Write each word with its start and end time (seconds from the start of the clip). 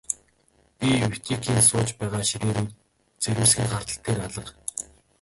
Би 0.77 0.89
Витекийн 1.11 1.61
сууж 1.67 1.89
байгаа 1.99 2.23
ширээ 2.29 2.53
рүү 2.55 2.67
зэрвэсхэн 3.23 3.67
хартал 3.71 3.99
тэр 4.05 4.19
алга. 4.25 4.45